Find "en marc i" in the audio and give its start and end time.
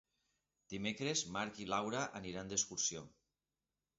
1.27-1.67